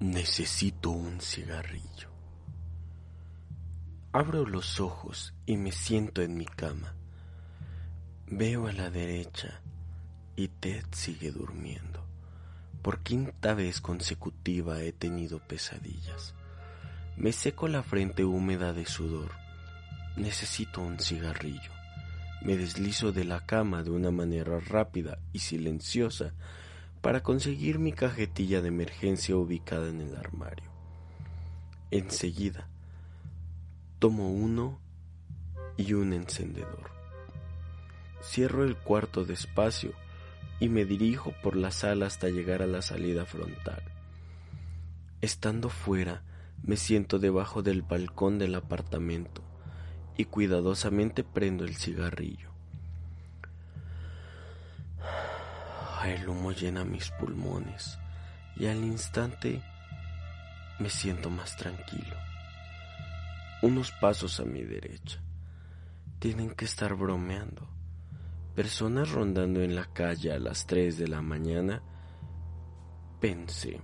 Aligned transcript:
Necesito 0.00 0.90
un 0.90 1.20
cigarrillo. 1.20 2.08
Abro 4.12 4.46
los 4.46 4.78
ojos 4.78 5.34
y 5.44 5.56
me 5.56 5.72
siento 5.72 6.22
en 6.22 6.38
mi 6.38 6.46
cama. 6.46 6.94
Veo 8.28 8.68
a 8.68 8.72
la 8.72 8.90
derecha 8.90 9.60
y 10.36 10.46
Ted 10.46 10.84
sigue 10.92 11.32
durmiendo. 11.32 12.06
Por 12.80 13.00
quinta 13.00 13.54
vez 13.54 13.80
consecutiva 13.80 14.82
he 14.82 14.92
tenido 14.92 15.40
pesadillas. 15.40 16.32
Me 17.16 17.32
seco 17.32 17.66
la 17.66 17.82
frente 17.82 18.24
húmeda 18.24 18.72
de 18.72 18.86
sudor. 18.86 19.32
Necesito 20.16 20.80
un 20.80 21.00
cigarrillo. 21.00 21.72
Me 22.42 22.56
deslizo 22.56 23.10
de 23.10 23.24
la 23.24 23.44
cama 23.44 23.82
de 23.82 23.90
una 23.90 24.12
manera 24.12 24.60
rápida 24.60 25.18
y 25.32 25.40
silenciosa 25.40 26.34
para 27.00 27.22
conseguir 27.22 27.78
mi 27.78 27.92
cajetilla 27.92 28.60
de 28.60 28.68
emergencia 28.68 29.36
ubicada 29.36 29.88
en 29.88 30.00
el 30.00 30.16
armario. 30.16 30.70
Enseguida, 31.90 32.68
tomo 33.98 34.30
uno 34.30 34.78
y 35.76 35.94
un 35.94 36.12
encendedor. 36.12 36.90
Cierro 38.22 38.64
el 38.64 38.76
cuarto 38.76 39.24
despacio 39.24 39.92
y 40.60 40.68
me 40.68 40.84
dirijo 40.84 41.32
por 41.42 41.56
la 41.56 41.70
sala 41.70 42.06
hasta 42.06 42.28
llegar 42.28 42.62
a 42.62 42.66
la 42.66 42.82
salida 42.82 43.24
frontal. 43.24 43.82
Estando 45.20 45.68
fuera, 45.68 46.22
me 46.62 46.76
siento 46.76 47.18
debajo 47.18 47.62
del 47.62 47.82
balcón 47.82 48.38
del 48.38 48.54
apartamento 48.54 49.42
y 50.16 50.24
cuidadosamente 50.24 51.22
prendo 51.22 51.64
el 51.64 51.76
cigarrillo. 51.76 52.50
El 56.06 56.28
humo 56.28 56.52
llena 56.52 56.84
mis 56.84 57.10
pulmones 57.10 57.98
y 58.56 58.66
al 58.66 58.78
instante 58.78 59.62
me 60.78 60.88
siento 60.88 61.28
más 61.28 61.56
tranquilo. 61.56 62.16
Unos 63.62 63.90
pasos 63.92 64.38
a 64.40 64.44
mi 64.44 64.62
derecha. 64.62 65.20
Tienen 66.18 66.50
que 66.50 66.64
estar 66.64 66.94
bromeando. 66.94 67.68
Personas 68.54 69.10
rondando 69.10 69.60
en 69.60 69.74
la 69.74 69.86
calle 69.86 70.32
a 70.32 70.38
las 70.38 70.66
3 70.66 70.98
de 70.98 71.08
la 71.08 71.20
mañana. 71.20 71.82
Pensé. 73.20 73.80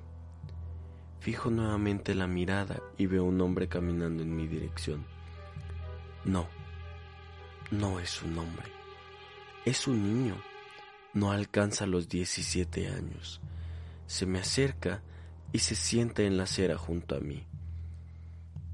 Fijo 1.20 1.50
nuevamente 1.50 2.14
la 2.14 2.27
mirada 2.27 2.81
y 2.97 3.06
veo 3.06 3.25
un 3.25 3.41
hombre 3.41 3.69
caminando 3.69 4.22
en 4.22 4.34
mi 4.34 4.47
dirección. 4.47 5.05
No, 6.25 6.47
no 7.70 7.98
es 7.98 8.22
un 8.22 8.38
hombre. 8.38 8.72
Es 9.64 9.86
un 9.86 10.03
niño 10.03 10.36
no 11.14 11.30
alcanza 11.30 11.86
los 11.86 12.08
17 12.08 12.88
años. 12.88 13.40
Se 14.06 14.26
me 14.26 14.40
acerca 14.40 15.02
y 15.52 15.60
se 15.60 15.76
sienta 15.76 16.22
en 16.22 16.36
la 16.36 16.42
acera 16.42 16.76
junto 16.76 17.16
a 17.16 17.20
mí. 17.20 17.46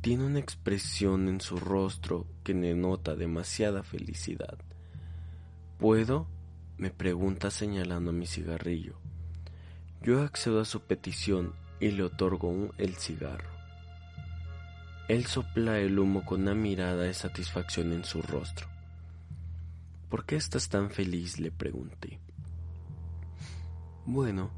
Tiene 0.01 0.25
una 0.25 0.39
expresión 0.39 1.29
en 1.29 1.43
su 1.43 1.59
rostro 1.59 2.27
que 2.43 2.55
denota 2.55 3.15
demasiada 3.15 3.83
felicidad. 3.83 4.59
¿Puedo? 5.79 6.27
me 6.79 6.91
pregunta 6.91 7.51
señalando 7.51 8.11
mi 8.11 8.27
cigarrillo. 8.27 8.99
Yo 10.03 10.23
accedo 10.23 10.63
a 10.63 10.65
su 10.65 10.81
petición 10.81 11.53
y 11.79 11.91
le 11.91 12.05
otorgo 12.05 12.73
el 12.79 12.97
cigarro. 12.97 13.51
Él 15.09 15.27
sopla 15.27 15.79
el 15.79 15.99
humo 15.99 16.25
con 16.25 16.43
una 16.43 16.55
mirada 16.55 17.03
de 17.03 17.13
satisfacción 17.13 17.93
en 17.93 18.05
su 18.05 18.23
rostro. 18.23 18.67
¿Por 20.09 20.25
qué 20.25 20.37
estás 20.37 20.71
tan 20.71 20.91
feliz? 20.91 21.39
le 21.39 21.51
pregunté. 21.51 22.19
Bueno, 24.07 24.51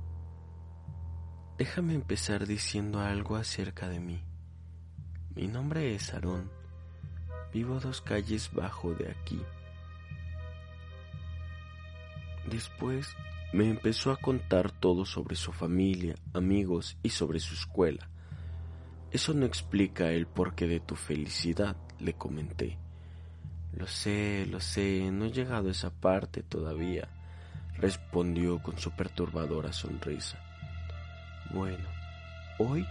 déjame 1.58 1.94
empezar 1.94 2.46
diciendo 2.46 3.00
algo 3.00 3.34
acerca 3.34 3.88
de 3.88 3.98
mí. 3.98 4.22
Mi 5.34 5.48
nombre 5.48 5.94
es 5.96 6.14
Aarón. 6.14 6.48
Vivo 7.52 7.80
dos 7.80 8.00
calles 8.00 8.52
bajo 8.54 8.94
de 8.94 9.10
aquí. 9.10 9.42
Después 12.48 13.16
me 13.52 13.68
empezó 13.68 14.12
a 14.12 14.16
contar 14.16 14.70
todo 14.70 15.04
sobre 15.04 15.34
su 15.34 15.52
familia, 15.52 16.14
amigos 16.32 16.96
y 17.02 17.08
sobre 17.08 17.40
su 17.40 17.54
escuela. 17.54 18.08
Eso 19.10 19.34
no 19.34 19.44
explica 19.44 20.12
el 20.12 20.26
porqué 20.28 20.68
de 20.68 20.78
tu 20.78 20.94
felicidad, 20.94 21.76
le 21.98 22.14
comenté. 22.14 22.78
Lo 23.72 23.88
sé, 23.88 24.46
lo 24.46 24.60
sé, 24.60 25.10
no 25.10 25.24
he 25.24 25.32
llegado 25.32 25.68
a 25.68 25.72
esa 25.72 25.90
parte 25.90 26.42
todavía 26.42 27.08
respondió 27.78 28.62
con 28.62 28.78
su 28.78 28.90
perturbadora 28.92 29.72
sonrisa. 29.72 30.38
Bueno, 31.52 31.88
hoy 32.58 32.86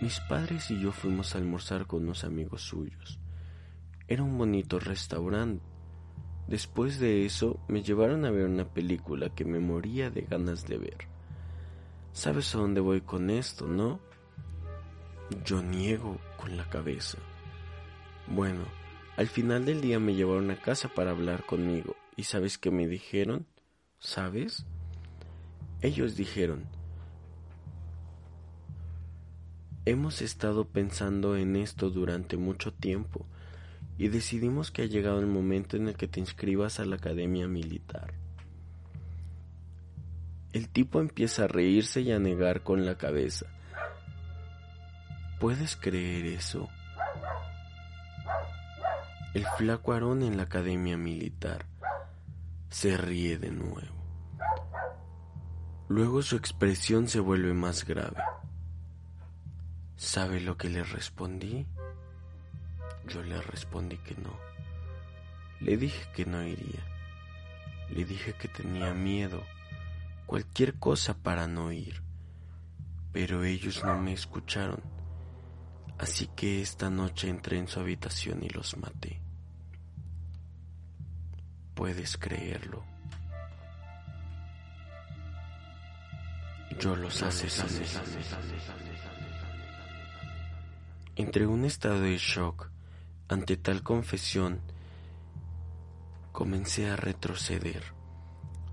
mis 0.00 0.20
padres 0.20 0.70
y 0.70 0.80
yo 0.80 0.92
fuimos 0.92 1.34
a 1.34 1.38
almorzar 1.38 1.86
con 1.86 2.02
unos 2.02 2.24
amigos 2.24 2.62
suyos. 2.62 3.18
Era 4.08 4.22
un 4.22 4.36
bonito 4.36 4.78
restaurante. 4.78 5.64
Después 6.46 6.98
de 6.98 7.24
eso 7.24 7.58
me 7.68 7.82
llevaron 7.82 8.24
a 8.24 8.30
ver 8.30 8.46
una 8.46 8.66
película 8.66 9.30
que 9.30 9.44
me 9.44 9.60
moría 9.60 10.10
de 10.10 10.22
ganas 10.22 10.66
de 10.66 10.78
ver. 10.78 11.08
¿Sabes 12.12 12.54
a 12.54 12.58
dónde 12.58 12.80
voy 12.80 13.00
con 13.00 13.30
esto, 13.30 13.66
no? 13.66 13.98
Yo 15.44 15.62
niego 15.62 16.18
con 16.36 16.56
la 16.56 16.68
cabeza. 16.68 17.18
Bueno, 18.26 18.64
al 19.16 19.28
final 19.28 19.64
del 19.64 19.80
día 19.80 19.98
me 19.98 20.14
llevaron 20.14 20.50
a 20.50 20.60
casa 20.60 20.88
para 20.88 21.12
hablar 21.12 21.46
conmigo 21.46 21.96
y 22.16 22.24
¿sabes 22.24 22.58
qué 22.58 22.70
me 22.70 22.86
dijeron? 22.86 23.46
¿Sabes? 23.98 24.64
Ellos 25.80 26.16
dijeron, 26.16 26.64
hemos 29.84 30.22
estado 30.22 30.66
pensando 30.66 31.36
en 31.36 31.56
esto 31.56 31.90
durante 31.90 32.36
mucho 32.36 32.72
tiempo 32.72 33.26
y 33.98 34.08
decidimos 34.08 34.70
que 34.70 34.82
ha 34.82 34.86
llegado 34.86 35.20
el 35.20 35.26
momento 35.26 35.76
en 35.76 35.88
el 35.88 35.96
que 35.96 36.08
te 36.08 36.20
inscribas 36.20 36.80
a 36.80 36.84
la 36.84 36.96
academia 36.96 37.46
militar. 37.48 38.14
El 40.52 40.68
tipo 40.68 41.00
empieza 41.00 41.44
a 41.44 41.48
reírse 41.48 42.00
y 42.00 42.12
a 42.12 42.18
negar 42.18 42.62
con 42.62 42.86
la 42.86 42.96
cabeza. 42.96 43.46
¿Puedes 45.40 45.76
creer 45.76 46.26
eso? 46.26 46.68
El 49.34 49.44
flaco 49.58 49.92
Aarón 49.92 50.22
en 50.22 50.36
la 50.36 50.44
academia 50.44 50.96
militar 50.96 51.66
se 52.74 52.96
ríe 52.96 53.38
de 53.38 53.52
nuevo. 53.52 53.94
Luego 55.86 56.22
su 56.22 56.34
expresión 56.34 57.06
se 57.06 57.20
vuelve 57.20 57.54
más 57.54 57.84
grave. 57.84 58.20
¿Sabe 59.94 60.40
lo 60.40 60.56
que 60.56 60.68
le 60.68 60.82
respondí? 60.82 61.68
Yo 63.06 63.22
le 63.22 63.40
respondí 63.42 63.96
que 63.98 64.16
no. 64.16 64.36
Le 65.60 65.76
dije 65.76 66.04
que 66.16 66.26
no 66.26 66.42
iría. 66.42 66.84
Le 67.90 68.04
dije 68.04 68.32
que 68.32 68.48
tenía 68.48 68.92
miedo, 68.92 69.44
cualquier 70.26 70.74
cosa 70.74 71.14
para 71.14 71.46
no 71.46 71.70
ir. 71.70 72.02
Pero 73.12 73.44
ellos 73.44 73.84
no 73.84 73.96
me 74.00 74.12
escucharon. 74.12 74.82
Así 75.96 76.26
que 76.34 76.60
esta 76.60 76.90
noche 76.90 77.28
entré 77.28 77.56
en 77.56 77.68
su 77.68 77.78
habitación 77.78 78.42
y 78.42 78.48
los 78.48 78.76
maté. 78.76 79.23
Puedes 81.74 82.16
creerlo. 82.16 82.84
Yo 86.78 86.96
los 86.96 87.22
asesiné. 87.22 87.86
Entre 91.16 91.46
un 91.46 91.64
estado 91.64 92.00
de 92.00 92.16
shock 92.18 92.68
ante 93.28 93.56
tal 93.56 93.82
confesión, 93.82 94.60
comencé 96.32 96.90
a 96.90 96.96
retroceder. 96.96 97.84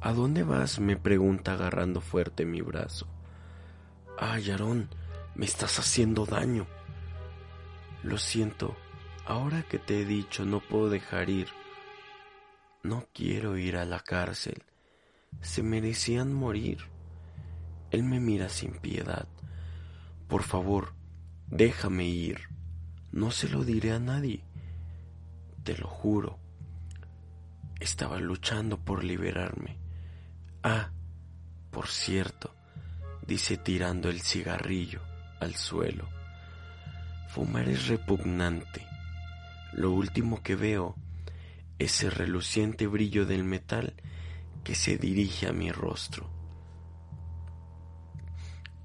¿A 0.02 0.14
dónde 0.14 0.44
vas? 0.44 0.80
me 0.80 0.98
pregunta 0.98 1.54
agarrando 1.54 2.02
fuerte 2.02 2.44
mi 2.44 2.62
brazo. 2.62 3.08
Ay, 4.18 4.50
Aarón, 4.50 4.90
me 5.36 5.46
estás 5.46 5.78
haciendo 5.78 6.26
daño. 6.26 6.66
Lo 8.04 8.18
siento, 8.18 8.76
ahora 9.26 9.62
que 9.64 9.78
te 9.78 10.02
he 10.02 10.06
dicho 10.06 10.44
no 10.44 10.60
puedo 10.60 10.90
dejar 10.90 11.30
ir. 11.30 11.61
No 12.84 13.06
quiero 13.14 13.58
ir 13.58 13.78
a 13.78 13.86
la 13.86 14.00
cárcel. 14.00 14.64
Se 15.42 15.62
merecían 15.62 16.34
morir. 16.34 16.80
Él 17.92 18.04
me 18.04 18.20
mira 18.20 18.50
sin 18.50 18.74
piedad. 18.74 19.28
Por 20.28 20.42
favor, 20.42 20.94
déjame 21.48 22.06
ir. 22.06 22.40
No 23.12 23.30
se 23.30 23.50
lo 23.50 23.64
diré 23.64 23.92
a 23.92 24.00
nadie. 24.00 24.44
Te 25.64 25.78
lo 25.78 25.88
juro. 25.88 26.40
Estaba 27.80 28.20
luchando 28.20 28.80
por 28.80 29.04
liberarme. 29.04 29.78
Ah, 30.64 30.90
por 31.70 31.88
cierto, 31.88 32.56
dice 33.28 33.58
tirando 33.58 34.10
el 34.10 34.22
cigarrillo 34.22 35.02
al 35.40 35.56
suelo. 35.56 36.10
Fumar 37.30 37.70
es 37.70 37.88
repugnante. 37.88 38.88
Lo 39.74 39.92
último 39.92 40.42
que 40.42 40.56
veo 40.56 40.96
es 41.84 42.04
el 42.04 42.12
reluciente 42.12 42.86
brillo 42.86 43.26
del 43.26 43.44
metal 43.44 43.96
que 44.64 44.76
se 44.76 44.98
dirige 44.98 45.48
a 45.48 45.52
mi 45.52 45.72
rostro 45.72 46.30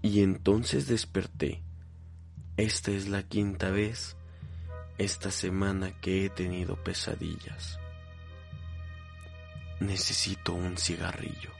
Y 0.00 0.22
entonces 0.22 0.86
desperté. 0.86 1.62
Esta 2.56 2.92
es 2.92 3.08
la 3.08 3.22
quinta 3.22 3.70
vez 3.70 4.16
esta 4.96 5.30
semana 5.30 6.00
que 6.00 6.24
he 6.24 6.30
tenido 6.30 6.82
pesadillas. 6.82 7.78
Necesito 9.78 10.54
un 10.54 10.78
cigarrillo. 10.78 11.55